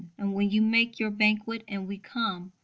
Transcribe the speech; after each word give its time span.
And 0.17 0.33
when 0.33 0.49
you 0.49 0.63
make 0.63 0.99
your 0.99 1.11
banquet, 1.11 1.63
and 1.67 1.87
we 1.87 1.99
come. 1.99 2.53